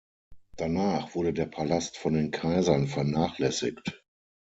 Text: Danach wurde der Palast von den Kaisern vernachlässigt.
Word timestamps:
Danach 0.57 1.13
wurde 1.13 1.31
der 1.31 1.45
Palast 1.45 1.95
von 1.95 2.15
den 2.15 2.31
Kaisern 2.31 2.87
vernachlässigt. 2.87 4.01